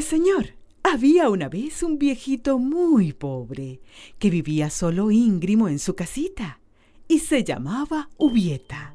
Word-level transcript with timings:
Pues 0.00 0.08
señor, 0.08 0.54
había 0.82 1.28
una 1.28 1.50
vez 1.50 1.82
un 1.82 1.98
viejito 1.98 2.58
muy 2.58 3.12
pobre 3.12 3.82
que 4.18 4.30
vivía 4.30 4.70
solo 4.70 5.10
íngrimo 5.10 5.68
en 5.68 5.78
su 5.78 5.94
casita 5.94 6.58
y 7.06 7.18
se 7.18 7.44
llamaba 7.44 8.08
Ubieta. 8.16 8.94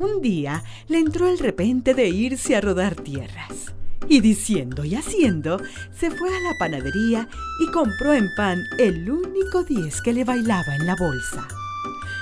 Un 0.00 0.20
día 0.20 0.64
le 0.88 0.98
entró 0.98 1.28
el 1.28 1.38
repente 1.38 1.94
de 1.94 2.08
irse 2.08 2.56
a 2.56 2.60
rodar 2.60 2.96
tierras 2.96 3.72
y 4.08 4.18
diciendo 4.18 4.84
y 4.84 4.96
haciendo 4.96 5.60
se 5.92 6.10
fue 6.10 6.28
a 6.36 6.40
la 6.40 6.58
panadería 6.58 7.28
y 7.60 7.70
compró 7.70 8.12
en 8.12 8.26
pan 8.36 8.58
el 8.80 9.08
único 9.08 9.62
diez 9.62 10.02
que 10.02 10.12
le 10.12 10.24
bailaba 10.24 10.74
en 10.74 10.88
la 10.88 10.96
bolsa. 10.96 11.46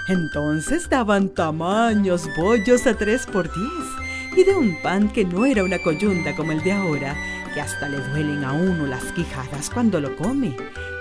Entonces 0.08 0.90
daban 0.90 1.30
tamaños 1.30 2.28
bollos 2.36 2.86
a 2.86 2.98
tres 2.98 3.24
por 3.24 3.50
diez 3.50 4.04
y 4.36 4.44
de 4.44 4.54
un 4.54 4.76
pan 4.82 5.10
que 5.10 5.24
no 5.24 5.46
era 5.46 5.64
una 5.64 5.78
coyunda 5.78 6.36
como 6.36 6.52
el 6.52 6.62
de 6.62 6.72
ahora, 6.72 7.16
que 7.54 7.60
hasta 7.60 7.88
le 7.88 8.00
duelen 8.08 8.44
a 8.44 8.52
uno 8.52 8.86
las 8.86 9.04
quijadas 9.12 9.70
cuando 9.70 10.00
lo 10.00 10.16
come, 10.16 10.56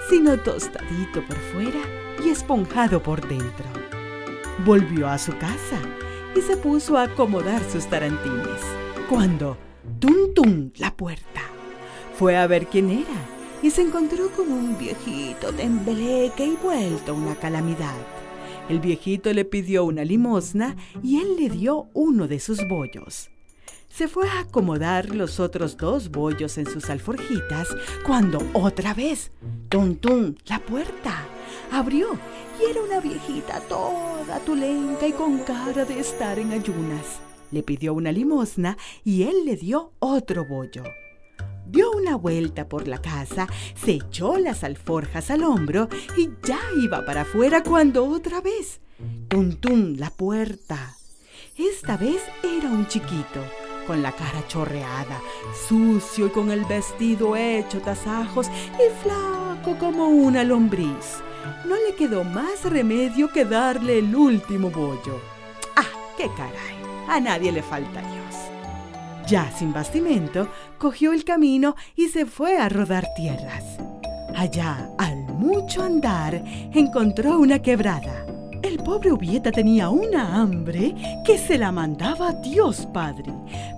sino 0.10 0.40
tostadito 0.40 1.26
por 1.26 1.38
fuera 1.52 1.80
y 2.24 2.30
esponjado 2.30 3.02
por 3.02 3.28
dentro. 3.28 3.66
Volvió 4.64 5.10
a 5.10 5.18
su 5.18 5.36
casa 5.38 5.80
y 6.36 6.42
se 6.42 6.56
puso 6.56 6.98
a 6.98 7.04
acomodar 7.04 7.64
sus 7.70 7.88
tarantines, 7.88 8.62
cuando, 9.10 9.58
tum 10.00 10.34
tum, 10.36 10.72
la 10.78 10.96
puerta. 10.96 11.42
Fue 12.18 12.38
a 12.38 12.46
ver 12.46 12.68
quién 12.68 12.92
era 12.92 13.26
y 13.64 13.72
se 13.72 13.82
encontró 13.82 14.30
con 14.30 14.52
un 14.52 14.78
viejito 14.78 15.52
tembleque 15.54 16.46
y 16.46 16.58
vuelto 16.62 17.16
una 17.16 17.36
calamidad. 17.36 17.96
El 18.70 18.80
viejito 18.80 19.34
le 19.34 19.44
pidió 19.44 19.84
una 19.84 20.06
limosna 20.06 20.76
y 21.02 21.20
él 21.20 21.36
le 21.38 21.50
dio 21.50 21.88
uno 21.94 22.28
de 22.28 22.40
sus 22.40 22.66
bollos 22.68 23.33
se 23.94 24.08
fue 24.08 24.28
a 24.28 24.40
acomodar 24.40 25.14
los 25.14 25.40
otros 25.40 25.78
dos 25.78 26.10
bollos 26.10 26.58
en 26.58 26.66
sus 26.66 26.90
alforjitas 26.90 27.68
cuando 28.04 28.40
otra 28.54 28.96
vez, 28.96 29.30
tum 29.70 29.96
tum, 29.96 30.34
la 30.48 30.58
puerta 30.58 31.24
abrió 31.72 32.08
y 32.60 32.72
era 32.72 32.82
una 32.82 33.00
viejita 33.00 33.60
toda 33.62 34.40
tulenca 34.40 35.06
y 35.06 35.12
con 35.12 35.40
cara 35.40 35.86
de 35.86 36.00
estar 36.00 36.40
en 36.40 36.54
ayunas. 36.54 37.20
Le 37.52 37.62
pidió 37.62 37.94
una 37.94 38.12
limosna 38.12 38.78
y 39.04 39.24
él 39.24 39.46
le 39.46 39.58
dio 39.58 39.92
otro 40.00 40.44
bollo. 40.44 40.84
Dio 41.68 41.92
una 41.92 42.16
vuelta 42.16 42.68
por 42.68 42.88
la 42.88 43.00
casa, 43.00 43.48
se 43.76 43.92
echó 43.92 44.40
las 44.40 44.64
alforjas 44.64 45.30
al 45.30 45.44
hombro 45.44 45.88
y 46.18 46.30
ya 46.44 46.60
iba 46.82 47.06
para 47.06 47.22
afuera 47.22 47.62
cuando 47.62 48.06
otra 48.06 48.42
vez, 48.42 48.82
tum 49.28 49.54
tum, 49.54 49.98
la 49.98 50.10
puerta. 50.10 50.96
Esta 51.56 51.96
vez 51.96 52.24
era 52.44 52.70
un 52.70 52.88
chiquito 52.88 53.40
con 53.86 54.02
la 54.02 54.12
cara 54.12 54.46
chorreada, 54.48 55.22
sucio 55.68 56.28
y 56.28 56.30
con 56.30 56.52
el 56.52 56.66
vestido 56.66 57.36
hecho 57.36 57.82
tasajos 57.82 58.48
y 58.48 59.04
flaco 59.04 59.78
como 59.80 60.08
una 60.08 60.44
lombriz. 60.44 61.22
No 61.68 61.76
le 61.76 61.96
quedó 61.96 62.24
más 62.24 62.64
remedio 62.64 63.32
que 63.32 63.46
darle 63.46 64.00
el 64.00 64.16
último 64.16 64.70
bollo. 64.70 65.20
¡Ah, 65.76 65.88
qué 66.18 66.30
caray! 66.36 66.78
A 67.08 67.20
nadie 67.20 67.52
le 67.52 67.62
falta 67.62 68.02
Dios. 68.02 69.28
Ya 69.28 69.52
sin 69.52 69.74
bastimento, 69.74 70.48
cogió 70.78 71.14
el 71.14 71.24
camino 71.24 71.76
y 71.96 72.10
se 72.10 72.26
fue 72.26 72.58
a 72.58 72.70
rodar 72.70 73.08
tierras. 73.16 73.78
Allá, 74.36 74.90
al 74.98 75.18
mucho 75.18 75.84
andar, 75.84 76.44
encontró 76.74 77.40
una 77.40 77.60
quebrada 77.60 78.26
el 78.64 78.78
pobre 78.78 79.12
Ubieta 79.12 79.52
tenía 79.52 79.90
una 79.90 80.42
hambre 80.42 80.96
que 81.26 81.38
se 81.38 81.58
la 81.58 81.72
mandaba 81.72 82.32
Dios 82.32 82.88
Padre, 82.94 83.32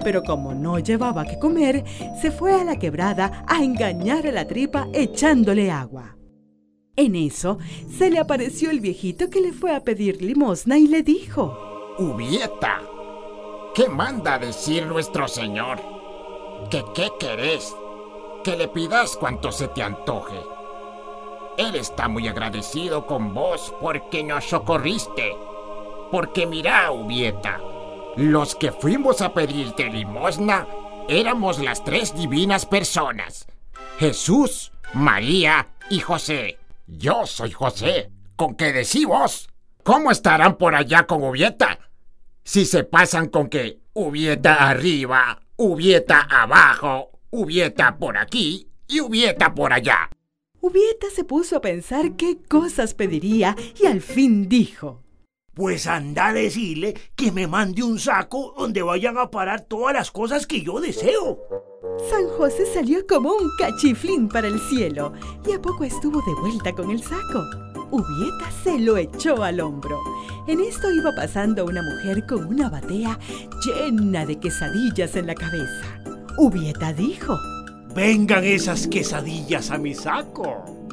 pero 0.05 0.23
como 0.23 0.53
no 0.53 0.77
llevaba 0.77 1.25
que 1.25 1.39
comer, 1.39 1.83
se 2.21 2.29
fue 2.29 2.53
a 2.53 2.63
la 2.63 2.77
quebrada 2.77 3.43
a 3.47 3.63
engañar 3.63 4.27
a 4.27 4.31
la 4.31 4.45
tripa 4.45 4.87
echándole 4.93 5.71
agua. 5.71 6.15
En 6.95 7.15
eso 7.15 7.57
se 7.89 8.11
le 8.11 8.19
apareció 8.19 8.69
el 8.69 8.81
viejito 8.81 9.31
que 9.31 9.41
le 9.41 9.51
fue 9.51 9.75
a 9.75 9.83
pedir 9.83 10.21
limosna 10.21 10.77
y 10.77 10.87
le 10.87 11.01
dijo, 11.01 11.57
Ubieta, 11.97 12.81
¿qué 13.73 13.89
manda 13.89 14.37
decir 14.37 14.85
nuestro 14.85 15.27
Señor? 15.27 15.81
¿Que 16.69 16.83
qué 16.93 17.09
querés? 17.19 17.75
Que 18.43 18.55
le 18.55 18.67
pidas 18.67 19.15
cuanto 19.17 19.51
se 19.51 19.67
te 19.69 19.81
antoje 19.81 20.35
él 21.57 21.75
está 21.75 22.09
muy 22.09 22.27
agradecido 22.27 23.05
con 23.05 23.33
vos 23.33 23.73
porque 23.79 24.23
nos 24.25 24.43
socorriste. 24.43 25.37
Porque 26.11 26.45
mira, 26.45 26.91
Ubieta, 26.91 27.61
los 28.17 28.55
que 28.55 28.71
fuimos 28.71 29.21
a 29.21 29.33
pedirte 29.33 29.89
limosna 29.89 30.67
éramos 31.07 31.59
las 31.59 31.83
tres 31.83 32.15
divinas 32.15 32.65
personas. 32.65 33.47
Jesús, 33.99 34.71
María 34.93 35.67
y 35.89 35.99
José. 35.99 36.57
Yo 36.87 37.25
soy 37.25 37.51
José. 37.51 38.11
¿Con 38.35 38.55
qué 38.55 38.71
decís 38.73 39.05
vos? 39.05 39.49
¿Cómo 39.83 40.11
estarán 40.11 40.57
por 40.57 40.75
allá 40.75 41.05
con 41.05 41.23
Ubieta? 41.23 41.79
Si 42.43 42.65
se 42.65 42.83
pasan 42.83 43.27
con 43.27 43.49
que 43.49 43.79
Ubieta 43.93 44.69
arriba, 44.69 45.41
Ubieta 45.57 46.21
abajo, 46.21 47.11
Ubieta 47.31 47.97
por 47.97 48.17
aquí 48.17 48.67
y 48.87 48.99
Ubieta 48.99 49.53
por 49.53 49.73
allá. 49.73 50.09
Ubieta 50.61 51.07
se 51.13 51.23
puso 51.23 51.57
a 51.57 51.61
pensar 51.61 52.15
qué 52.15 52.37
cosas 52.37 52.93
pediría 52.93 53.55
y 53.79 53.85
al 53.85 54.01
fin 54.01 54.49
dijo. 54.49 55.04
Pues 55.55 55.87
anda 55.87 56.27
a 56.27 56.33
decirle 56.33 56.95
que 57.15 57.31
me 57.31 57.47
mande 57.47 57.81
un 57.81 57.97
saco 57.97 58.53
donde 58.57 58.81
vayan 58.81 59.17
a 59.17 59.31
parar 59.31 59.61
todas 59.61 59.93
las 59.93 60.11
cosas 60.11 60.45
que 60.45 60.61
yo 60.61 60.81
deseo. 60.81 61.39
San 62.09 62.27
José 62.37 62.65
salió 62.73 63.07
como 63.07 63.31
un 63.31 63.49
cachiflín 63.57 64.27
para 64.27 64.49
el 64.49 64.59
cielo 64.59 65.13
y 65.47 65.53
a 65.53 65.61
poco 65.61 65.85
estuvo 65.85 66.21
de 66.21 66.41
vuelta 66.41 66.73
con 66.73 66.91
el 66.91 67.01
saco. 67.01 67.41
Ubieta 67.89 68.51
se 68.65 68.79
lo 68.79 68.97
echó 68.97 69.41
al 69.43 69.61
hombro. 69.61 69.97
En 70.45 70.59
esto 70.59 70.91
iba 70.91 71.15
pasando 71.15 71.63
una 71.63 71.81
mujer 71.81 72.25
con 72.27 72.47
una 72.47 72.69
batea 72.69 73.17
llena 73.65 74.25
de 74.25 74.37
quesadillas 74.37 75.15
en 75.15 75.27
la 75.27 75.35
cabeza. 75.35 76.01
Ubieta 76.37 76.91
dijo, 76.91 77.37
Vengan 77.95 78.43
esas 78.43 78.87
quesadillas 78.87 79.71
a 79.71 79.77
mi 79.77 79.93
saco. 79.93 80.84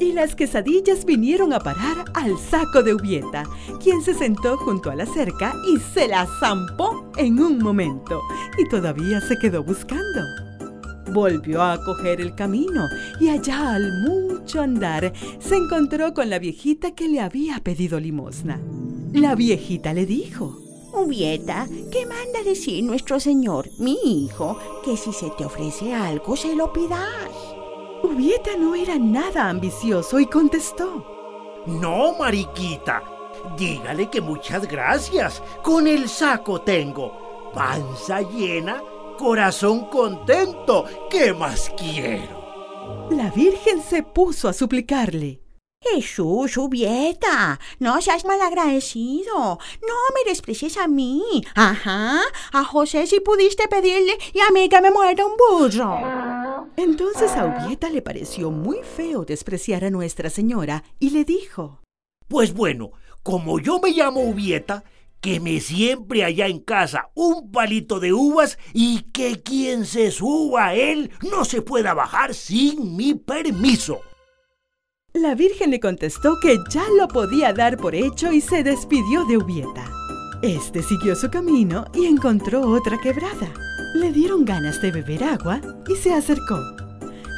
Y 0.00 0.12
las 0.12 0.36
quesadillas 0.36 1.04
vinieron 1.04 1.52
a 1.52 1.58
parar 1.58 2.04
al 2.14 2.38
saco 2.38 2.82
de 2.82 2.94
Ubieta, 2.94 3.44
quien 3.82 4.00
se 4.00 4.14
sentó 4.14 4.56
junto 4.56 4.90
a 4.90 4.94
la 4.94 5.06
cerca 5.06 5.54
y 5.66 5.78
se 5.78 6.06
la 6.06 6.26
zampó 6.38 7.10
en 7.16 7.40
un 7.40 7.58
momento, 7.58 8.20
y 8.56 8.68
todavía 8.68 9.20
se 9.20 9.36
quedó 9.38 9.64
buscando. 9.64 10.20
Volvió 11.12 11.62
a 11.62 11.82
coger 11.84 12.20
el 12.20 12.34
camino 12.34 12.86
y 13.18 13.30
allá 13.30 13.74
al 13.74 14.02
mucho 14.02 14.60
andar 14.60 15.12
se 15.38 15.56
encontró 15.56 16.12
con 16.12 16.28
la 16.28 16.38
viejita 16.38 16.94
que 16.94 17.08
le 17.08 17.20
había 17.20 17.60
pedido 17.60 17.98
limosna. 17.98 18.60
La 19.12 19.34
viejita 19.34 19.94
le 19.94 20.04
dijo, 20.04 20.60
Ubieta, 20.92 21.66
¿qué 21.90 22.06
manda 22.06 22.42
decir 22.44 22.84
nuestro 22.84 23.18
señor, 23.20 23.70
mi 23.78 23.96
hijo, 24.04 24.58
que 24.84 24.96
si 24.96 25.12
se 25.12 25.30
te 25.36 25.44
ofrece 25.44 25.94
algo 25.94 26.36
se 26.36 26.54
lo 26.54 26.72
pidas? 26.72 27.47
Ubieta 28.02 28.56
no 28.56 28.74
era 28.74 28.98
nada 28.98 29.48
ambicioso 29.48 30.20
y 30.20 30.26
contestó. 30.26 31.04
No, 31.66 32.16
mariquita, 32.18 33.02
dígale 33.56 34.08
que 34.08 34.20
muchas 34.20 34.66
gracias. 34.68 35.42
Con 35.62 35.86
el 35.86 36.08
saco 36.08 36.60
tengo. 36.60 37.50
Panza 37.52 38.22
llena, 38.22 38.82
corazón 39.18 39.86
contento. 39.86 40.84
¿Qué 41.10 41.32
más 41.32 41.72
quiero? 41.76 43.08
La 43.10 43.30
Virgen 43.30 43.82
se 43.82 44.02
puso 44.02 44.48
a 44.48 44.52
suplicarle. 44.52 45.40
Jesús, 45.98 46.56
Ubieta, 46.56 47.58
no 47.78 48.00
seas 48.00 48.24
malagradecido. 48.24 49.34
No 49.36 49.96
me 50.14 50.28
desprecies 50.28 50.76
a 50.76 50.88
mí. 50.88 51.22
Ajá, 51.54 52.20
a 52.52 52.64
José 52.64 53.06
sí 53.06 53.20
pudiste 53.20 53.68
pedirle 53.68 54.18
y 54.32 54.40
a 54.40 54.50
mí 54.52 54.68
que 54.68 54.80
me 54.80 54.90
muera 54.90 55.24
un 55.24 55.32
burro. 55.36 56.68
Entonces 56.76 57.32
a 57.32 57.46
Ubieta 57.46 57.90
le 57.90 58.02
pareció 58.02 58.50
muy 58.50 58.78
feo 58.82 59.24
despreciar 59.24 59.84
a 59.84 59.90
Nuestra 59.90 60.30
Señora 60.30 60.84
y 60.98 61.10
le 61.10 61.24
dijo: 61.24 61.80
Pues 62.28 62.54
bueno, 62.54 62.90
como 63.22 63.58
yo 63.60 63.80
me 63.80 63.90
llamo 63.90 64.22
Ubieta, 64.22 64.84
que 65.20 65.40
me 65.40 65.60
siempre 65.60 66.24
allá 66.24 66.46
en 66.46 66.60
casa 66.60 67.10
un 67.14 67.50
palito 67.50 67.98
de 67.98 68.12
uvas 68.12 68.58
y 68.72 69.02
que 69.10 69.42
quien 69.42 69.84
se 69.84 70.10
suba 70.10 70.68
a 70.68 70.74
él 70.74 71.10
no 71.30 71.44
se 71.44 71.62
pueda 71.62 71.94
bajar 71.94 72.34
sin 72.34 72.96
mi 72.96 73.14
permiso. 73.14 74.00
La 75.20 75.34
Virgen 75.34 75.72
le 75.72 75.80
contestó 75.80 76.38
que 76.40 76.58
ya 76.70 76.84
lo 76.96 77.08
podía 77.08 77.52
dar 77.52 77.76
por 77.76 77.96
hecho 77.96 78.30
y 78.30 78.40
se 78.40 78.62
despidió 78.62 79.24
de 79.24 79.36
Ubieta. 79.36 79.90
Este 80.42 80.80
siguió 80.80 81.16
su 81.16 81.28
camino 81.28 81.86
y 81.92 82.06
encontró 82.06 82.60
otra 82.60 83.00
quebrada. 83.00 83.52
Le 83.96 84.12
dieron 84.12 84.44
ganas 84.44 84.80
de 84.80 84.92
beber 84.92 85.24
agua 85.24 85.60
y 85.88 85.96
se 85.96 86.14
acercó. 86.14 86.60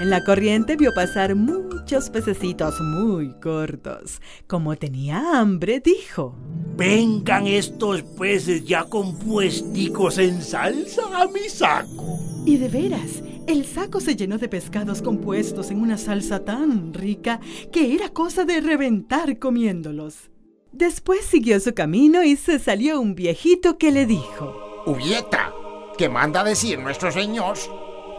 En 0.03 0.11
la 0.11 0.23
corriente 0.25 0.77
vio 0.77 0.93
pasar 0.94 1.35
muchos 1.35 2.11
pececitos 2.11 2.79
muy 2.82 3.32
cortos. 3.41 4.21
Como 4.47 4.77
tenía 4.77 5.41
hambre, 5.41 5.81
dijo: 5.81 6.37
Vengan 6.77 7.47
estos 7.47 8.03
peces 8.03 8.62
ya 8.67 8.85
compuesticos 8.85 10.19
en 10.19 10.43
salsa 10.43 11.03
a 11.15 11.27
mi 11.29 11.49
saco. 11.49 12.19
Y 12.44 12.59
de 12.59 12.69
veras, 12.69 13.23
El 13.50 13.67
saco 13.67 13.99
se 13.99 14.14
llenó 14.14 14.38
de 14.38 14.49
pescados 14.49 15.02
compuestos 15.02 15.73
en 15.73 15.81
una 15.82 15.99
salsa 15.99 16.44
tan 16.44 16.94
rica 16.94 17.41
que 17.73 17.97
era 17.97 18.08
cosa 18.11 18.44
de 18.44 18.61
reventar 18.61 19.41
comiéndolos. 19.41 20.31
Después 20.70 21.25
siguió 21.25 21.58
su 21.58 21.75
camino 21.75 22.23
y 22.23 22.37
se 22.37 22.61
salió 22.61 23.00
un 23.00 23.17
viejito 23.17 23.76
que 23.76 23.91
le 23.91 24.06
dijo, 24.06 24.55
Ubieta, 24.87 25.52
que 25.99 26.08
manda 26.08 26.44
decir 26.44 26.79
nuestro 26.79 27.11
señor 27.11 27.56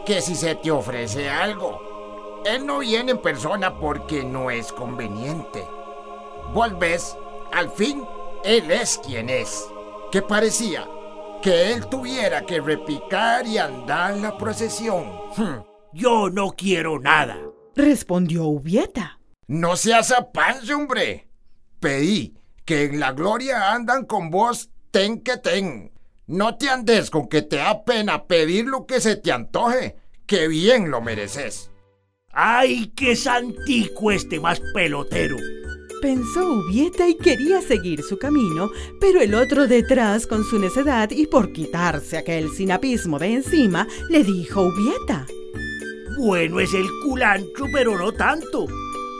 que 0.04 0.20
si 0.20 0.34
se 0.34 0.54
te 0.56 0.70
ofrece 0.70 1.30
algo, 1.30 2.42
él 2.44 2.66
no 2.66 2.80
viene 2.80 3.12
en 3.12 3.22
persona 3.22 3.78
porque 3.80 4.24
no 4.24 4.50
es 4.50 4.70
conveniente. 4.70 5.64
Volves, 6.52 7.16
al 7.54 7.70
fin, 7.70 8.04
él 8.44 8.70
es 8.70 8.98
quien 8.98 9.30
es. 9.30 9.66
Que 10.10 10.20
parecía 10.20 10.86
que 11.42 11.72
él 11.72 11.86
tuviera 11.88 12.46
que 12.46 12.60
repicar 12.60 13.46
y 13.46 13.58
andar 13.58 14.14
en 14.14 14.22
la 14.22 14.38
procesión. 14.38 15.04
Hmm. 15.36 15.62
Yo 15.92 16.30
no 16.30 16.52
quiero 16.52 16.98
nada. 16.98 17.38
Respondió 17.74 18.44
Ubieta. 18.44 19.18
No 19.48 19.76
seas 19.76 20.12
apanse, 20.12 20.72
hombre. 20.72 21.28
Pedí 21.80 22.38
que 22.64 22.84
en 22.84 23.00
la 23.00 23.12
gloria 23.12 23.72
andan 23.72 24.06
con 24.06 24.30
vos 24.30 24.70
ten 24.90 25.20
que 25.20 25.36
ten. 25.36 25.92
No 26.26 26.56
te 26.56 26.70
andes 26.70 27.10
con 27.10 27.28
que 27.28 27.42
te 27.42 27.56
da 27.56 27.84
pena 27.84 28.26
pedir 28.26 28.66
lo 28.66 28.86
que 28.86 29.00
se 29.00 29.16
te 29.16 29.32
antoje, 29.32 29.96
que 30.26 30.48
bien 30.48 30.90
lo 30.90 31.00
mereces. 31.00 31.70
¡Ay, 32.30 32.92
qué 32.96 33.16
santico 33.16 34.12
este 34.12 34.40
más 34.40 34.62
pelotero! 34.72 35.36
Pensó 36.02 36.54
Ubieta 36.54 37.08
y 37.08 37.14
quería 37.14 37.62
seguir 37.62 38.02
su 38.02 38.18
camino, 38.18 38.72
pero 39.00 39.20
el 39.20 39.36
otro 39.36 39.68
detrás, 39.68 40.26
con 40.26 40.42
su 40.42 40.58
necedad 40.58 41.08
y 41.12 41.28
por 41.28 41.52
quitarse 41.52 42.18
aquel 42.18 42.50
sinapismo 42.50 43.20
de 43.20 43.34
encima, 43.34 43.86
le 44.10 44.24
dijo 44.24 44.62
Ubieta. 44.62 45.26
Bueno 46.18 46.58
es 46.58 46.74
el 46.74 46.88
culancho, 47.04 47.66
pero 47.72 47.96
no 47.96 48.10
tanto. 48.10 48.66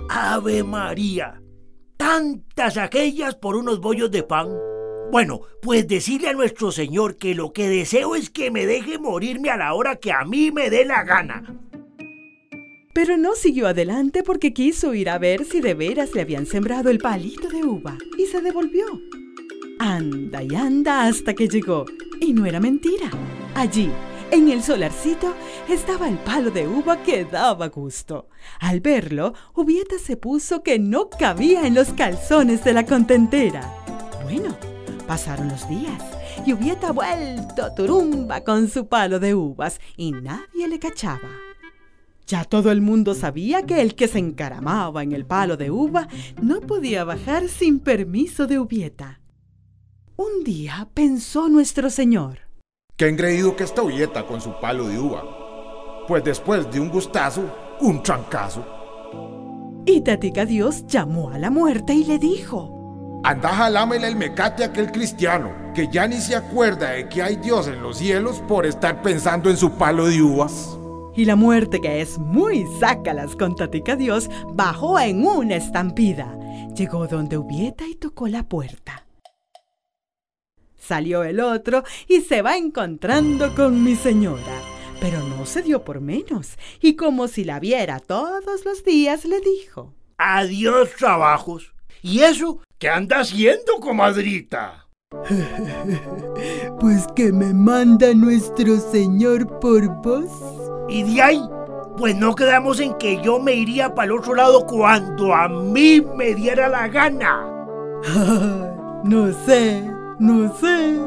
Ave 0.09 0.65
María, 0.65 1.41
tantas 1.97 2.77
aquellas 2.77 3.37
por 3.37 3.55
unos 3.55 3.81
bollos 3.81 4.11
de 4.11 4.25
pan. 4.25 4.49
Bueno, 5.13 5.43
pues 5.63 5.87
decirle 5.87 6.31
a 6.31 6.33
nuestro 6.33 6.73
Señor 6.73 7.17
que 7.17 7.37
lo 7.37 7.53
que 7.53 7.69
deseo 7.69 8.17
es 8.17 8.29
que 8.29 8.51
me 8.51 8.67
deje 8.67 8.99
morirme 8.99 9.51
a 9.51 9.57
la 9.57 9.73
hora 9.75 9.97
que 9.97 10.11
a 10.11 10.25
mí 10.25 10.51
me 10.51 10.69
dé 10.69 10.85
la 10.85 11.05
gana. 11.05 11.45
Pero 12.93 13.17
no 13.17 13.35
siguió 13.35 13.69
adelante 13.69 14.23
porque 14.23 14.53
quiso 14.53 14.93
ir 14.95 15.09
a 15.09 15.19
ver 15.19 15.45
si 15.45 15.61
de 15.61 15.75
veras 15.75 16.15
le 16.15 16.21
habían 16.21 16.47
sembrado 16.47 16.91
el 16.91 16.99
palito 16.99 17.49
de 17.49 17.65
uva 17.65 17.97
y 18.19 18.27
se 18.27 18.43
devolvió. 18.43 18.85
Anda 19.79 20.43
y 20.43 20.55
anda 20.55 21.07
hasta 21.07 21.35
que 21.35 21.49
llegó. 21.49 21.87
Y 22.21 22.35
no 22.35 22.45
era 22.45 22.61
mentira. 22.61 23.11
Allí, 23.55 23.91
en 24.31 24.49
el 24.51 24.63
solarcito, 24.63 25.35
estaba 25.69 26.09
el 26.09 26.19
palo 26.19 26.51
de 26.51 26.69
uva 26.69 27.03
que 27.03 27.25
daba 27.25 27.69
gusto. 27.69 28.29
Al 28.61 28.81
verlo, 28.81 29.35
Ubieta 29.55 29.99
se 29.99 30.17
puso 30.17 30.63
que 30.63 30.79
no 30.79 31.09
cabía 31.09 31.67
en 31.67 31.75
los 31.75 31.93
calzones 31.95 32.63
de 32.63 32.75
la 32.75 32.85
contentera. 32.85 33.73
Bueno, 34.23 34.57
pasaron 35.07 35.49
los 35.49 35.69
días 35.69 36.03
y 36.47 36.53
Ubieta 36.53 36.93
vuelto 36.93 37.75
turumba 37.75 38.45
con 38.45 38.69
su 38.69 38.87
palo 38.87 39.19
de 39.19 39.35
uvas 39.35 39.81
y 39.97 40.13
nadie 40.13 40.69
le 40.69 40.79
cachaba. 40.79 41.52
Ya 42.27 42.45
todo 42.45 42.71
el 42.71 42.81
mundo 42.81 43.15
sabía 43.15 43.63
que 43.63 43.81
el 43.81 43.95
que 43.95 44.09
se 44.09 44.19
encaramaba 44.19 45.03
en 45.03 45.13
el 45.13 45.27
palo 45.27 45.57
de 45.57 45.71
uva 45.71 46.09
no 46.41 46.61
podía 46.61 47.05
bajar 47.05 47.49
sin 47.49 47.81
permiso 47.81 48.47
de 48.47 48.59
Ubieta. 48.59 49.21
Un 50.17 50.45
día 50.45 50.89
pensó 50.95 51.49
nuestro 51.49 51.91
señor. 51.91 52.41
Qué 52.97 53.09
engreído 53.09 53.57
que 53.57 53.65
está 53.65 53.83
Ubieta 53.83 54.27
con 54.27 54.41
su 54.41 54.53
palo 54.61 54.87
de 54.87 54.99
uva. 54.99 56.05
Pues 56.07 56.23
después 56.23 56.71
de 56.71 56.81
un 56.81 56.91
gustazo, 56.91 57.43
un 57.81 58.03
trancazo. 58.03 58.65
Y 59.85 60.03
Tatica 60.03 60.45
Dios 60.45 60.87
llamó 60.87 61.31
a 61.31 61.39
la 61.39 61.51
muerte 61.51 61.93
y 61.95 62.05
le 62.05 62.19
dijo: 62.19 63.21
Anda 63.25 63.49
jalámele 63.51 64.09
el 64.09 64.17
mecate 64.17 64.63
a 64.63 64.67
aquel 64.67 64.93
cristiano, 64.93 65.53
que 65.75 65.89
ya 65.89 66.07
ni 66.07 66.17
se 66.17 66.37
acuerda 66.37 66.91
de 66.91 67.09
que 67.09 67.23
hay 67.23 67.37
Dios 67.37 67.67
en 67.67 67.83
los 67.83 67.99
cielos 67.99 68.43
por 68.47 68.67
estar 68.67 69.03
pensando 69.03 69.51
en 69.51 69.57
su 69.57 69.73
palo 69.73 70.07
de 70.07 70.23
uvas. 70.23 70.79
Y 71.15 71.27
la 71.27 71.37
muerte, 71.37 71.81
que 71.81 72.01
es 72.01 72.19
muy 72.19 72.67
sácalas 72.81 73.37
con 73.37 73.55
Tatica 73.55 73.97
Dios, 73.97 74.31
bajó 74.55 74.99
en 74.99 75.27
una 75.27 75.57
estampida. 75.57 76.39
Llegó 76.75 77.07
donde 77.07 77.37
Ubieta 77.37 77.87
y 77.87 77.95
tocó 77.95 78.29
la 78.29 78.49
puerta. 78.49 79.07
Salió 80.79 81.23
el 81.23 81.41
otro 81.41 81.85
y 82.09 82.23
se 82.23 82.43
va 82.43 82.57
encontrando 82.57 83.55
con 83.55 83.85
mi 83.85 83.95
señora. 83.95 84.61
Pero 85.01 85.21
no 85.21 85.47
se 85.47 85.63
dio 85.63 85.85
por 85.85 86.01
menos, 86.01 86.57
y 86.81 86.95
como 86.95 87.29
si 87.29 87.45
la 87.45 87.61
viera 87.61 87.99
todos 87.99 88.65
los 88.65 88.85
días, 88.85 89.25
le 89.25 89.41
dijo: 89.41 89.93
Adiós, 90.17 90.91
trabajos. 90.97 91.75
¿Y 92.03 92.21
eso 92.21 92.61
qué 92.79 92.89
anda 92.89 93.21
haciendo, 93.21 93.81
comadrita? 93.81 94.89
pues 96.81 97.07
que 97.15 97.33
me 97.33 97.53
manda 97.53 98.15
nuestro 98.15 98.79
Señor 98.79 99.61
por 99.61 99.89
vos. 100.03 100.72
Y 100.93 101.05
de 101.05 101.23
ahí, 101.23 101.43
pues 101.97 102.15
no 102.15 102.35
quedamos 102.35 102.79
en 102.79 102.93
que 102.99 103.19
yo 103.23 103.41
me 103.41 103.55
iría 103.55 103.95
para 103.95 104.05
el 104.05 104.19
otro 104.19 104.35
lado 104.35 104.67
cuando 104.67 105.35
a 105.35 105.49
mí 105.49 106.03
me 106.15 106.35
diera 106.35 106.69
la 106.69 106.87
gana. 106.87 107.47
no 109.03 109.33
sé, 109.47 109.91
no 110.19 110.55
sé, 110.55 110.99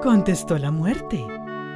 contestó 0.00 0.56
la 0.56 0.70
muerte. 0.70 1.26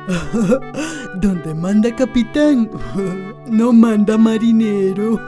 Donde 1.16 1.52
manda 1.52 1.92
capitán, 1.96 2.70
no 3.48 3.72
manda 3.72 4.16
marinero. 4.16 5.18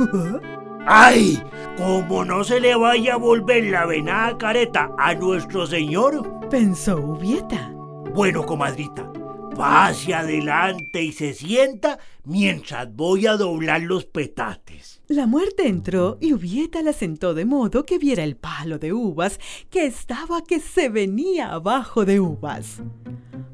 ¡Ay! 0.86 1.42
Como 1.76 2.24
no 2.24 2.44
se 2.44 2.60
le 2.60 2.76
vaya 2.76 3.14
a 3.14 3.18
volver 3.18 3.64
la 3.64 3.84
venada 3.84 4.38
careta 4.38 4.92
a 4.96 5.12
nuestro 5.14 5.66
señor, 5.66 6.22
pensó 6.48 6.98
Ubieta. 6.98 7.72
Bueno, 8.14 8.46
comadrita, 8.46 9.10
pase 9.54 10.14
adelante 10.14 11.02
y 11.02 11.12
se 11.12 11.34
sienta 11.34 11.98
mientras 12.24 12.94
voy 12.94 13.26
a 13.26 13.36
doblar 13.36 13.82
los 13.82 14.04
petates. 14.04 15.00
La 15.08 15.26
muerte 15.26 15.68
entró 15.68 16.18
y 16.20 16.32
Ubieta 16.32 16.82
la 16.82 16.92
sentó 16.92 17.34
de 17.34 17.44
modo 17.44 17.84
que 17.84 17.98
viera 17.98 18.24
el 18.24 18.36
palo 18.36 18.78
de 18.78 18.92
uvas 18.92 19.38
que 19.70 19.86
estaba 19.86 20.42
que 20.42 20.60
se 20.60 20.88
venía 20.88 21.52
abajo 21.52 22.04
de 22.04 22.20
uvas. 22.20 22.82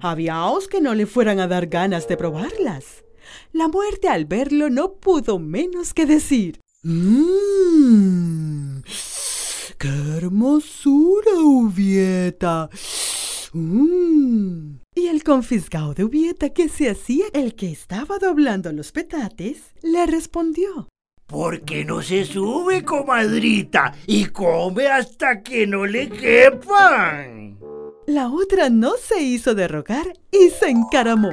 Habíaos 0.00 0.68
que 0.68 0.80
no 0.80 0.94
le 0.94 1.06
fueran 1.06 1.40
a 1.40 1.48
dar 1.48 1.66
ganas 1.66 2.06
de 2.08 2.16
probarlas. 2.16 3.04
La 3.52 3.68
muerte 3.68 4.08
al 4.08 4.24
verlo 4.24 4.70
no 4.70 4.94
pudo 4.94 5.38
menos 5.38 5.92
que 5.92 6.06
decir 6.06 6.60
Mmm, 6.84 8.80
qué 9.78 9.88
hermosura, 10.16 11.32
Ubieta. 11.40 12.70
Mmm. 13.52 14.87
Y 14.98 15.06
el 15.06 15.22
confiscado 15.22 15.94
de 15.94 16.02
Ubieta 16.02 16.48
que 16.48 16.68
se 16.68 16.90
hacía 16.90 17.26
el 17.32 17.54
que 17.54 17.70
estaba 17.70 18.18
doblando 18.18 18.72
los 18.72 18.90
petates, 18.90 19.72
le 19.80 20.04
respondió. 20.06 20.88
¿Por 21.24 21.60
qué 21.60 21.84
no 21.84 22.02
se 22.02 22.24
sube, 22.24 22.84
comadrita, 22.84 23.94
y 24.08 24.24
come 24.24 24.88
hasta 24.88 25.40
que 25.44 25.68
no 25.68 25.86
le 25.86 26.08
quepan? 26.08 27.60
La 28.08 28.28
otra 28.28 28.70
no 28.70 28.94
se 29.00 29.22
hizo 29.22 29.54
de 29.54 29.68
rogar 29.68 30.14
y 30.32 30.50
se 30.50 30.68
encaramó 30.68 31.30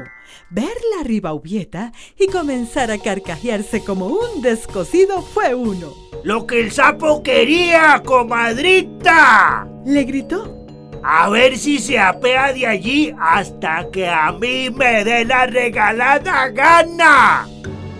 verla 0.51 1.01
arriba 1.01 1.33
Ubieta 1.33 1.91
y 2.19 2.27
comenzar 2.27 2.91
a 2.91 2.99
carcajearse 2.99 3.83
como 3.83 4.07
un 4.07 4.43
descosido 4.43 5.23
fue 5.23 5.55
uno. 5.55 5.91
¡Lo 6.23 6.45
que 6.45 6.59
el 6.59 6.71
sapo 6.71 7.23
quería, 7.23 8.03
comadrita! 8.05 9.67
Le 9.85 10.03
gritó. 10.03 10.64
A 11.07 11.29
ver 11.29 11.55
si 11.55 11.77
se 11.77 11.99
apea 11.99 12.51
de 12.51 12.65
allí 12.65 13.13
hasta 13.19 13.91
que 13.91 14.09
a 14.09 14.31
mí 14.31 14.71
me 14.71 15.03
dé 15.03 15.23
la 15.23 15.45
regalada 15.45 16.49
gana. 16.49 17.47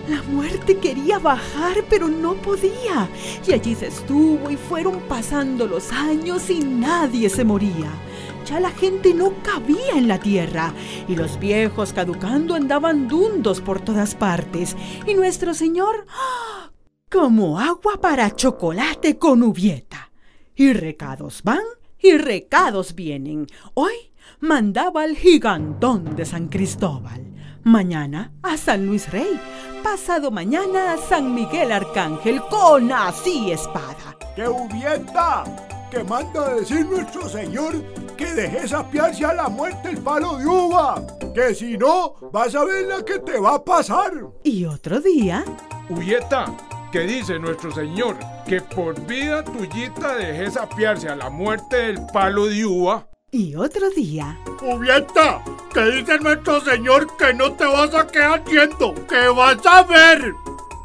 La 0.08 0.22
muerte 0.28 0.78
quería 0.78 1.20
bajar, 1.20 1.84
pero 1.88 2.08
no 2.08 2.34
podía. 2.34 3.08
Y 3.46 3.52
allí 3.52 3.76
se 3.76 3.86
estuvo 3.86 4.50
y 4.50 4.56
fueron 4.56 4.98
pasando 5.02 5.68
los 5.68 5.92
años 5.92 6.50
y 6.50 6.58
nadie 6.58 7.30
se 7.30 7.44
moría. 7.44 7.92
Ya 8.44 8.58
la 8.58 8.70
gente 8.70 9.14
no 9.14 9.34
cabía 9.40 9.92
en 9.92 10.08
la 10.08 10.18
tierra 10.18 10.72
y 11.06 11.14
los 11.14 11.38
viejos 11.38 11.92
caducando 11.92 12.56
andaban 12.56 13.06
dundos 13.06 13.60
por 13.60 13.80
todas 13.80 14.16
partes. 14.16 14.76
Y 15.06 15.14
nuestro 15.14 15.54
Señor, 15.54 16.06
¡ah! 16.08 16.72
como 17.08 17.60
agua 17.60 18.00
para 18.00 18.34
chocolate 18.34 19.16
con 19.16 19.44
ubieta. 19.44 20.10
Y 20.56 20.72
recados 20.72 21.44
van 21.44 21.62
y 22.06 22.18
recados 22.18 22.94
vienen. 22.94 23.46
Hoy 23.74 23.92
mandaba 24.38 25.02
al 25.02 25.16
gigantón 25.16 26.14
de 26.14 26.24
San 26.24 26.48
Cristóbal. 26.48 27.34
Mañana 27.64 28.32
a 28.42 28.56
San 28.56 28.86
Luis 28.86 29.10
Rey. 29.10 29.40
Pasado 29.82 30.30
mañana 30.30 30.92
a 30.92 30.98
San 30.98 31.34
Miguel 31.34 31.72
Arcángel 31.72 32.40
con 32.42 32.92
así 32.92 33.50
espada. 33.50 34.16
¡Qué 34.36 34.48
ubieta! 34.48 35.44
Que 35.90 36.04
manda 36.04 36.46
a 36.46 36.54
decir 36.54 36.86
nuestro 36.86 37.28
Señor 37.28 37.74
que 38.16 38.26
dejes 38.34 38.72
apiarse 38.72 39.24
a 39.24 39.34
la 39.34 39.48
muerte 39.48 39.90
el 39.90 39.98
palo 39.98 40.38
de 40.38 40.46
uva, 40.46 41.04
que 41.34 41.54
si 41.54 41.76
no, 41.76 42.14
vas 42.32 42.54
a 42.54 42.64
ver 42.64 42.86
la 42.86 43.04
que 43.04 43.18
te 43.18 43.38
va 43.38 43.56
a 43.56 43.64
pasar. 43.64 44.12
Y 44.42 44.64
otro 44.64 45.00
día, 45.00 45.44
Ubieta, 45.88 46.46
¿qué 46.96 47.02
dice 47.02 47.38
nuestro 47.38 47.70
señor? 47.72 48.16
Que 48.48 48.62
por 48.62 48.98
vida 49.06 49.44
tuyita 49.44 50.16
dejes 50.16 50.56
apiarse 50.56 51.10
a 51.10 51.14
la 51.14 51.28
muerte 51.28 51.76
del 51.76 51.98
palo 52.10 52.46
de 52.46 52.64
uva. 52.64 53.06
y 53.30 53.54
otro 53.54 53.90
día, 53.90 54.38
Julieta, 54.58 55.42
que 55.74 55.84
dice 55.90 56.18
nuestro 56.20 56.58
señor 56.62 57.06
que 57.18 57.34
no 57.34 57.52
te 57.52 57.66
vas 57.66 57.94
a 57.94 58.06
quedar 58.06 58.42
yendo, 58.46 58.94
que 59.06 59.28
vas 59.28 59.58
a 59.66 59.82
ver. 59.82 60.32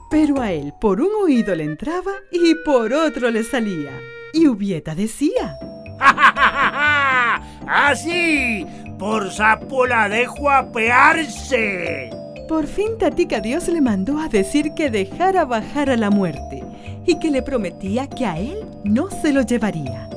pero 0.09 0.41
a 0.41 0.51
él 0.51 0.73
por 0.81 0.99
un 0.99 1.11
oído 1.23 1.55
le 1.55 1.63
entraba 1.63 2.11
y 2.29 2.55
por 2.65 2.91
otro 2.91 3.31
le 3.31 3.45
salía. 3.45 3.97
Y 4.33 4.47
Ubieta 4.47 4.93
decía, 4.93 5.57
Así, 7.67 8.65
por 8.99 9.31
sapo 9.31 9.87
la 9.87 10.09
dejo 10.09 10.49
apearse. 10.49 12.09
Por 12.51 12.67
fin 12.67 12.97
Tatica 12.97 13.39
Dios 13.39 13.69
le 13.69 13.79
mandó 13.79 14.19
a 14.19 14.27
decir 14.27 14.73
que 14.73 14.91
dejara 14.91 15.45
bajar 15.45 15.89
a 15.89 15.95
la 15.95 16.09
muerte 16.09 16.61
y 17.07 17.17
que 17.17 17.31
le 17.31 17.41
prometía 17.41 18.07
que 18.07 18.25
a 18.25 18.37
él 18.37 18.67
no 18.83 19.09
se 19.09 19.31
lo 19.31 19.41
llevaría. 19.41 20.09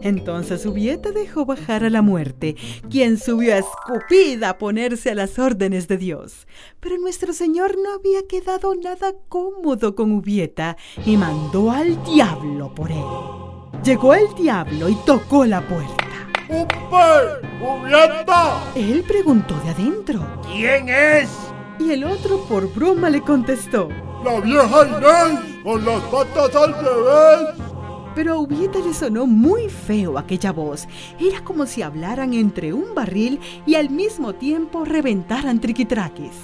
Entonces 0.00 0.64
Ubieta 0.64 1.10
dejó 1.10 1.44
bajar 1.44 1.82
a 1.82 1.90
la 1.90 2.00
muerte, 2.00 2.54
quien 2.88 3.18
subió 3.18 3.56
escupida 3.56 4.50
a 4.50 4.58
ponerse 4.58 5.10
a 5.10 5.16
las 5.16 5.40
órdenes 5.40 5.88
de 5.88 5.96
Dios. 5.96 6.46
Pero 6.78 6.98
nuestro 6.98 7.32
Señor 7.32 7.74
no 7.82 7.94
había 7.94 8.28
quedado 8.28 8.76
nada 8.76 9.14
cómodo 9.28 9.96
con 9.96 10.12
Ubieta 10.12 10.76
y 11.04 11.16
mandó 11.16 11.72
al 11.72 12.00
diablo 12.04 12.72
por 12.76 12.92
él. 12.92 13.82
Llegó 13.82 14.14
el 14.14 14.32
diablo 14.36 14.88
y 14.88 14.94
tocó 15.04 15.44
la 15.46 15.60
puerta. 15.66 16.28
¡Upe! 16.48 17.48
¡Julieta! 17.60 18.72
Él 18.76 19.02
preguntó 19.08 19.58
de 19.64 19.70
adentro 19.70 20.24
¿Quién 20.46 20.88
es? 20.88 21.51
Y 21.78 21.90
el 21.90 22.04
otro 22.04 22.38
por 22.44 22.72
broma 22.72 23.10
le 23.10 23.20
contestó. 23.22 23.88
La 24.24 24.40
vieja 24.40 24.86
Inés, 24.86 25.62
con 25.64 25.84
las 25.84 26.00
patas 26.04 26.54
al 26.54 26.74
revés. 26.74 27.72
Pero 28.14 28.34
a 28.34 28.38
Ubieta 28.38 28.78
le 28.78 28.92
sonó 28.92 29.26
muy 29.26 29.68
feo 29.70 30.18
aquella 30.18 30.52
voz. 30.52 30.86
Era 31.18 31.42
como 31.42 31.64
si 31.66 31.82
hablaran 31.82 32.34
entre 32.34 32.72
un 32.72 32.94
barril 32.94 33.40
y 33.66 33.74
al 33.74 33.88
mismo 33.88 34.34
tiempo 34.34 34.84
reventaran 34.84 35.60
triquitraques. 35.60 36.34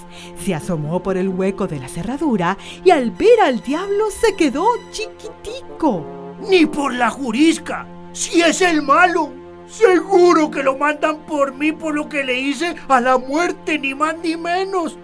Se 0.43 0.55
asomó 0.55 1.03
por 1.03 1.15
el 1.15 1.29
hueco 1.29 1.67
de 1.67 1.79
la 1.79 1.87
cerradura 1.87 2.57
y 2.83 2.89
al 2.89 3.11
ver 3.11 3.39
al 3.41 3.61
diablo 3.61 4.09
se 4.09 4.35
quedó 4.35 4.65
chiquitico. 4.91 6.05
Ni 6.49 6.65
por 6.65 6.93
la 6.93 7.11
jurisca. 7.11 7.87
Si 8.13 8.41
es 8.41 8.61
el 8.61 8.81
malo. 8.81 9.38
Seguro 9.69 10.49
que 10.49 10.63
lo 10.63 10.77
mandan 10.77 11.25
por 11.25 11.53
mí 11.53 11.71
por 11.71 11.95
lo 11.95 12.09
que 12.09 12.23
le 12.23 12.39
hice 12.39 12.75
a 12.87 12.99
la 12.99 13.17
muerte, 13.17 13.77
ni 13.77 13.93
más 13.93 14.17
ni 14.17 14.35
menos. 14.35 14.97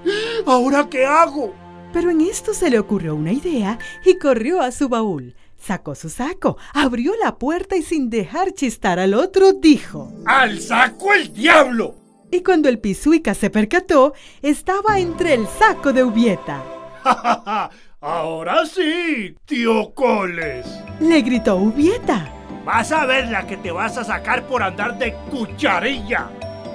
¿Ahora 0.46 0.90
qué 0.90 1.06
hago? 1.06 1.54
Pero 1.94 2.10
en 2.10 2.22
esto 2.22 2.54
se 2.54 2.70
le 2.70 2.80
ocurrió 2.80 3.16
una 3.16 3.32
idea 3.32 3.80
y 4.04 4.18
corrió 4.18 4.62
a 4.62 4.72
su 4.72 4.90
baúl. 4.90 5.36
Sacó 5.58 5.96
su 5.96 6.10
saco, 6.10 6.58
abrió 6.74 7.14
la 7.24 7.38
puerta 7.38 7.76
y 7.76 7.82
sin 7.82 8.10
dejar 8.10 8.52
chistar 8.52 9.00
al 9.00 9.14
otro 9.14 9.54
dijo. 9.54 10.12
¡Al 10.26 10.60
saco 10.60 11.14
el 11.14 11.32
diablo! 11.32 11.96
Y 12.32 12.42
cuando 12.42 12.68
el 12.68 12.80
pisuica 12.80 13.34
se 13.34 13.50
percató, 13.50 14.14
estaba 14.42 15.00
entre 15.00 15.36
el 15.36 15.48
saco 15.48 15.94
de 15.94 16.04
Ubieta. 16.04 16.64
Ahora 18.02 18.66
sí, 18.66 19.36
tío 19.46 19.94
Coles. 19.94 20.68
Le 21.00 21.22
gritó 21.22 21.56
Ubieta. 21.56 22.32
Vas 22.66 22.92
a 22.92 23.06
ver 23.06 23.28
la 23.30 23.46
que 23.46 23.58
te 23.58 23.72
vas 23.72 23.98
a 23.98 24.04
sacar 24.04 24.48
por 24.48 24.64
andar 24.64 24.98
de 24.98 25.14
cucharilla. 25.30 26.30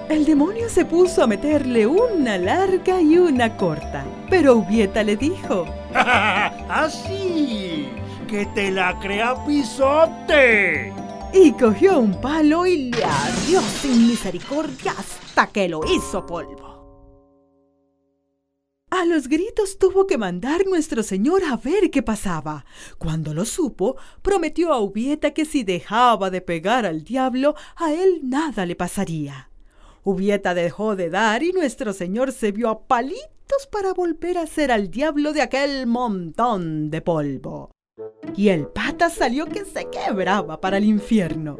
El 0.08 0.24
demonio 0.24 0.68
se 0.68 0.84
puso 0.84 1.22
a 1.22 1.26
meterle 1.26 1.86
una 1.86 2.38
larga 2.38 3.00
y 3.00 3.18
una 3.18 3.56
corta, 3.56 4.04
pero 4.28 4.56
Ubieta 4.56 5.02
le 5.02 5.16
dijo, 5.16 5.66
Así, 6.68 7.88
que 8.28 8.46
te 8.46 8.70
la 8.70 8.98
crea 9.00 9.34
pisote. 9.44 10.92
y 11.32 11.52
cogió 11.52 11.98
un 12.00 12.20
palo 12.20 12.66
y 12.66 12.90
le 12.90 13.04
ardió 13.04 13.60
sin 13.60 14.08
misericordia 14.08 14.92
hasta 14.98 15.46
que 15.48 15.68
lo 15.68 15.80
hizo 15.84 16.24
polvo. 16.26 16.79
A 19.00 19.06
los 19.06 19.28
gritos 19.28 19.78
tuvo 19.78 20.06
que 20.06 20.18
mandar 20.18 20.66
nuestro 20.66 21.02
señor 21.02 21.40
a 21.50 21.56
ver 21.56 21.90
qué 21.90 22.02
pasaba. 22.02 22.66
Cuando 22.98 23.32
lo 23.32 23.46
supo, 23.46 23.96
prometió 24.20 24.74
a 24.74 24.78
Ubieta 24.78 25.30
que 25.30 25.46
si 25.46 25.64
dejaba 25.64 26.28
de 26.28 26.42
pegar 26.42 26.84
al 26.84 27.02
diablo, 27.02 27.54
a 27.76 27.94
él 27.94 28.20
nada 28.24 28.66
le 28.66 28.76
pasaría. 28.76 29.48
Ubieta 30.04 30.52
dejó 30.52 30.96
de 30.96 31.08
dar 31.08 31.42
y 31.42 31.52
nuestro 31.52 31.94
señor 31.94 32.32
se 32.32 32.52
vio 32.52 32.68
a 32.68 32.86
palitos 32.86 33.66
para 33.72 33.94
volver 33.94 34.36
a 34.36 34.46
ser 34.46 34.70
al 34.70 34.90
diablo 34.90 35.32
de 35.32 35.40
aquel 35.40 35.86
montón 35.86 36.90
de 36.90 37.00
polvo. 37.00 37.70
Y 38.36 38.50
el 38.50 38.66
pata 38.66 39.08
salió 39.08 39.46
que 39.46 39.64
se 39.64 39.88
quebraba 39.88 40.60
para 40.60 40.76
el 40.76 40.84
infierno. 40.84 41.56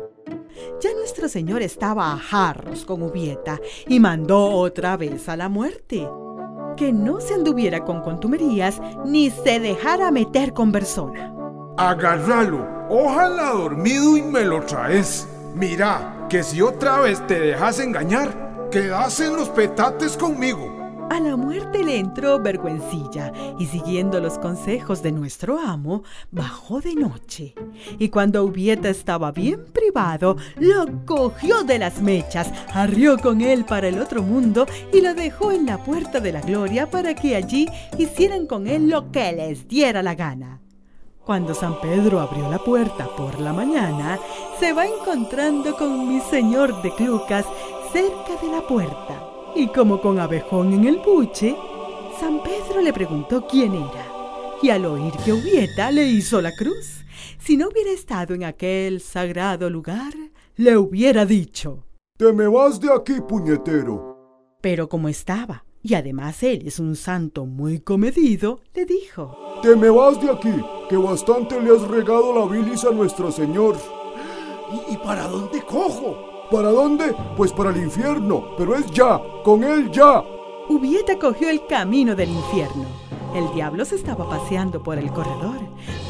Ya 0.82 0.92
nuestro 0.92 1.26
señor 1.26 1.62
estaba 1.62 2.12
a 2.12 2.18
jarros 2.18 2.84
con 2.84 3.02
Ubieta 3.02 3.58
y 3.88 3.98
mandó 3.98 4.50
otra 4.50 4.98
vez 4.98 5.26
a 5.30 5.38
la 5.38 5.48
muerte. 5.48 6.06
Que 6.76 6.92
no 6.92 7.20
se 7.20 7.34
anduviera 7.34 7.84
con 7.84 8.02
contumerías 8.02 8.80
ni 9.04 9.30
se 9.30 9.60
dejara 9.60 10.10
meter 10.10 10.52
con 10.52 10.72
persona. 10.72 11.32
Agárralo, 11.76 12.66
ojalá 12.88 13.52
dormido 13.52 14.16
y 14.16 14.22
me 14.22 14.44
lo 14.44 14.62
traes. 14.62 15.28
Mira, 15.54 16.26
que 16.28 16.42
si 16.42 16.62
otra 16.62 17.00
vez 17.00 17.26
te 17.26 17.38
dejas 17.38 17.80
engañar, 17.80 18.68
quedas 18.70 19.20
en 19.20 19.36
los 19.36 19.48
petates 19.48 20.16
conmigo. 20.16 20.79
A 21.10 21.18
la 21.18 21.34
muerte 21.34 21.82
le 21.82 21.98
entró 21.98 22.38
vergüencilla 22.38 23.32
y 23.58 23.66
siguiendo 23.66 24.20
los 24.20 24.38
consejos 24.38 25.02
de 25.02 25.10
nuestro 25.10 25.58
amo, 25.58 26.04
bajó 26.30 26.80
de 26.80 26.94
noche. 26.94 27.56
Y 27.98 28.10
cuando 28.10 28.44
Ubieta 28.44 28.88
estaba 28.88 29.32
bien 29.32 29.64
privado, 29.72 30.36
lo 30.60 31.04
cogió 31.06 31.64
de 31.64 31.80
las 31.80 32.00
mechas, 32.00 32.52
arrió 32.72 33.18
con 33.18 33.40
él 33.40 33.64
para 33.64 33.88
el 33.88 33.98
otro 33.98 34.22
mundo 34.22 34.66
y 34.92 35.00
lo 35.00 35.12
dejó 35.14 35.50
en 35.50 35.66
la 35.66 35.82
puerta 35.82 36.20
de 36.20 36.30
la 36.30 36.42
gloria 36.42 36.88
para 36.88 37.12
que 37.16 37.34
allí 37.34 37.66
hicieran 37.98 38.46
con 38.46 38.68
él 38.68 38.88
lo 38.88 39.10
que 39.10 39.32
les 39.32 39.66
diera 39.66 40.04
la 40.04 40.14
gana. 40.14 40.60
Cuando 41.24 41.54
San 41.54 41.80
Pedro 41.80 42.20
abrió 42.20 42.48
la 42.48 42.60
puerta 42.60 43.08
por 43.16 43.40
la 43.40 43.52
mañana, 43.52 44.20
se 44.60 44.72
va 44.72 44.86
encontrando 44.86 45.74
con 45.74 46.08
mi 46.08 46.20
señor 46.20 46.82
de 46.82 46.94
Clucas 46.94 47.44
cerca 47.92 48.40
de 48.40 48.52
la 48.52 48.64
puerta. 48.64 49.39
Y 49.54 49.68
como 49.68 50.00
con 50.00 50.18
abejón 50.18 50.72
en 50.72 50.84
el 50.84 50.98
buche, 50.98 51.56
San 52.18 52.42
Pedro 52.42 52.80
le 52.80 52.92
preguntó 52.92 53.46
quién 53.46 53.74
era. 53.74 54.06
Y 54.62 54.70
al 54.70 54.84
oír 54.84 55.12
que 55.24 55.32
Ubieta 55.32 55.90
le 55.90 56.06
hizo 56.06 56.40
la 56.40 56.52
cruz, 56.52 57.04
si 57.38 57.56
no 57.56 57.68
hubiera 57.68 57.90
estado 57.90 58.34
en 58.34 58.44
aquel 58.44 59.00
sagrado 59.00 59.68
lugar, 59.70 60.12
le 60.56 60.76
hubiera 60.76 61.24
dicho. 61.24 61.84
Te 62.16 62.32
me 62.32 62.46
vas 62.46 62.78
de 62.78 62.92
aquí, 62.92 63.14
puñetero. 63.26 64.56
Pero 64.60 64.88
como 64.88 65.08
estaba, 65.08 65.64
y 65.82 65.94
además 65.94 66.42
él 66.42 66.66
es 66.66 66.78
un 66.78 66.94
santo 66.94 67.46
muy 67.46 67.80
comedido, 67.80 68.60
le 68.74 68.84
dijo. 68.84 69.36
Te 69.62 69.74
me 69.74 69.88
vas 69.88 70.20
de 70.20 70.30
aquí, 70.30 70.52
que 70.88 70.96
bastante 70.96 71.60
le 71.60 71.74
has 71.74 71.82
regado 71.88 72.38
la 72.38 72.46
bilis 72.46 72.84
a 72.84 72.90
nuestro 72.90 73.32
Señor. 73.32 73.76
¿Y, 74.90 74.94
y 74.94 74.96
para 74.98 75.26
dónde 75.26 75.62
cojo? 75.62 76.29
¿Para 76.50 76.70
dónde? 76.70 77.14
Pues 77.36 77.52
para 77.52 77.70
el 77.70 77.76
infierno, 77.76 78.56
pero 78.58 78.74
es 78.74 78.86
ya, 78.90 79.20
con 79.44 79.62
él 79.62 79.88
ya. 79.92 80.20
Ubieta 80.68 81.16
cogió 81.16 81.48
el 81.48 81.64
camino 81.66 82.16
del 82.16 82.30
infierno. 82.30 82.86
El 83.36 83.52
diablo 83.54 83.84
se 83.84 83.94
estaba 83.94 84.28
paseando 84.28 84.82
por 84.82 84.98
el 84.98 85.12
corredor. 85.12 85.60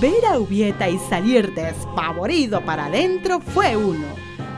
Ver 0.00 0.24
a 0.24 0.38
Ubieta 0.38 0.88
y 0.88 0.98
salir 0.98 1.54
despavorido 1.54 2.64
para 2.64 2.86
adentro 2.86 3.40
fue 3.40 3.76
uno. 3.76 4.06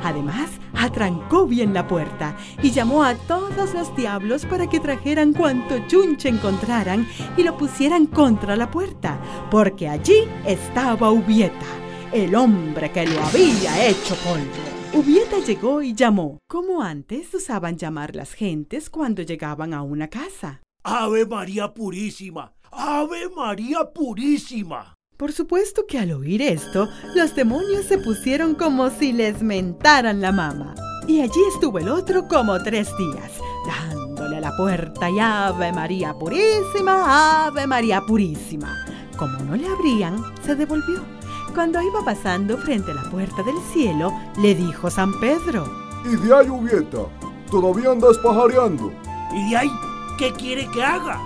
Además, 0.04 0.50
atrancó 0.72 1.46
bien 1.46 1.74
la 1.74 1.88
puerta 1.88 2.36
y 2.62 2.70
llamó 2.70 3.02
a 3.02 3.14
todos 3.14 3.74
los 3.74 3.94
diablos 3.96 4.46
para 4.46 4.68
que 4.68 4.78
trajeran 4.78 5.32
cuanto 5.32 5.78
chunche 5.88 6.28
encontraran 6.28 7.08
y 7.36 7.42
lo 7.42 7.56
pusieran 7.56 8.06
contra 8.06 8.54
la 8.54 8.70
puerta, 8.70 9.20
porque 9.50 9.88
allí 9.88 10.28
estaba 10.46 11.10
Ubieta, 11.10 11.66
el 12.12 12.36
hombre 12.36 12.92
que 12.92 13.04
lo 13.04 13.20
había 13.20 13.86
hecho 13.86 14.14
polvo. 14.24 14.71
Ubieta 14.94 15.38
llegó 15.38 15.80
y 15.80 15.94
llamó, 15.94 16.38
como 16.46 16.82
antes 16.82 17.32
usaban 17.32 17.78
llamar 17.78 18.14
las 18.14 18.34
gentes 18.34 18.90
cuando 18.90 19.22
llegaban 19.22 19.72
a 19.72 19.82
una 19.82 20.08
casa. 20.08 20.60
Ave 20.84 21.24
María 21.24 21.72
Purísima. 21.72 22.52
Ave 22.70 23.30
María 23.34 23.90
Purísima. 23.90 24.92
Por 25.16 25.32
supuesto 25.32 25.86
que 25.86 25.98
al 25.98 26.12
oír 26.12 26.42
esto, 26.42 26.90
los 27.14 27.34
demonios 27.34 27.86
se 27.86 27.96
pusieron 27.96 28.54
como 28.54 28.90
si 28.90 29.14
les 29.14 29.42
mentaran 29.42 30.20
la 30.20 30.30
mama. 30.30 30.74
Y 31.08 31.22
allí 31.22 31.40
estuvo 31.54 31.78
el 31.78 31.88
otro 31.88 32.28
como 32.28 32.62
tres 32.62 32.90
días, 32.98 33.32
dándole 33.66 34.36
a 34.36 34.40
la 34.40 34.56
puerta 34.58 35.08
y 35.08 35.18
Ave 35.18 35.72
María 35.72 36.12
Purísima, 36.12 37.46
Ave 37.46 37.66
María 37.66 38.02
Purísima. 38.02 38.84
Como 39.16 39.38
no 39.38 39.56
le 39.56 39.68
abrían, 39.68 40.22
se 40.44 40.54
devolvió. 40.54 41.21
Cuando 41.54 41.82
iba 41.82 42.02
pasando 42.02 42.56
frente 42.56 42.90
a 42.92 42.94
la 42.94 43.10
puerta 43.10 43.42
del 43.42 43.58
cielo, 43.72 44.12
le 44.40 44.54
dijo 44.54 44.90
San 44.90 45.12
Pedro, 45.20 45.64
Y 46.04 46.16
de 46.16 46.34
ahí, 46.34 46.48
Ubieta, 46.48 47.06
todavía 47.50 47.90
andas 47.90 48.16
pajareando. 48.18 48.90
¿Y 49.34 49.50
de 49.50 49.56
ahí 49.56 49.70
qué 50.18 50.32
quiere 50.32 50.66
que 50.70 50.82
haga? 50.82 51.20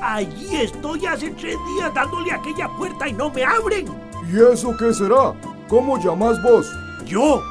Allí 0.00 0.56
estoy 0.56 1.04
hace 1.06 1.30
tres 1.30 1.56
días 1.74 1.92
dándole 1.94 2.30
a 2.30 2.36
aquella 2.36 2.68
puerta 2.76 3.08
y 3.08 3.12
no 3.12 3.30
me 3.30 3.44
abren. 3.44 3.86
¿Y 4.32 4.36
eso 4.52 4.74
qué 4.78 4.94
será? 4.94 5.34
¿Cómo 5.68 5.98
llamas 5.98 6.40
vos? 6.42 6.66
Yo, 7.04 7.42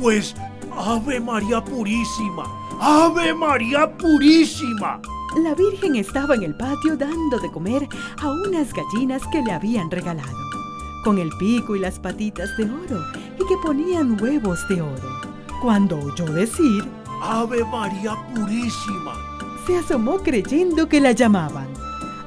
pues, 0.00 0.34
Ave 0.76 1.20
María 1.20 1.64
Purísima. 1.64 2.44
Ave 2.80 3.34
María 3.34 3.90
Purísima. 3.96 5.00
La 5.42 5.54
Virgen 5.54 5.96
estaba 5.96 6.34
en 6.34 6.42
el 6.42 6.56
patio 6.56 6.96
dando 6.96 7.38
de 7.38 7.50
comer 7.50 7.88
a 8.20 8.30
unas 8.46 8.72
gallinas 8.72 9.22
que 9.30 9.42
le 9.42 9.52
habían 9.52 9.90
regalado, 9.90 10.36
con 11.04 11.18
el 11.18 11.30
pico 11.38 11.76
y 11.76 11.78
las 11.78 11.98
patitas 11.98 12.56
de 12.56 12.64
oro 12.64 13.02
y 13.36 13.46
que 13.46 13.56
ponían 13.62 14.20
huevos 14.20 14.66
de 14.68 14.82
oro. 14.82 15.20
Cuando 15.62 15.98
oyó 15.98 16.24
decir, 16.26 16.84
Ave 17.22 17.64
María 17.64 18.14
Purísima. 18.34 19.14
se 19.66 19.78
asomó 19.78 20.18
creyendo 20.18 20.88
que 20.88 21.00
la 21.00 21.12
llamaban. 21.12 21.68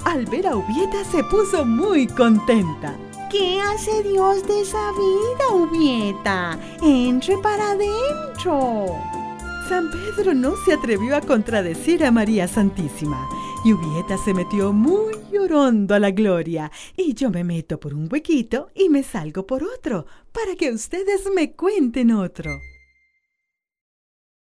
Al 0.05 0.25
ver 0.25 0.47
a 0.47 0.55
Ubieta 0.55 1.03
se 1.05 1.23
puso 1.25 1.65
muy 1.65 2.07
contenta. 2.07 2.95
¿Qué 3.29 3.61
hace 3.61 4.03
Dios 4.03 4.45
de 4.45 4.61
esa 4.61 4.91
vida, 4.91 5.53
Ubieta? 5.53 6.59
Entre 6.81 7.37
para 7.37 7.71
adentro. 7.71 8.87
San 9.69 9.89
Pedro 9.89 10.33
no 10.33 10.53
se 10.65 10.73
atrevió 10.73 11.15
a 11.15 11.21
contradecir 11.21 12.03
a 12.03 12.11
María 12.11 12.47
Santísima 12.47 13.29
y 13.63 13.73
se 14.17 14.33
metió 14.33 14.73
muy 14.73 15.13
llorando 15.31 15.93
a 15.93 15.99
la 15.99 16.09
gloria 16.09 16.71
y 16.97 17.13
yo 17.13 17.29
me 17.29 17.43
meto 17.43 17.79
por 17.79 17.93
un 17.93 18.09
huequito 18.11 18.69
y 18.73 18.89
me 18.89 19.03
salgo 19.03 19.45
por 19.45 19.63
otro 19.63 20.07
para 20.31 20.55
que 20.55 20.71
ustedes 20.71 21.29
me 21.35 21.51
cuenten 21.51 22.11
otro. 22.11 22.70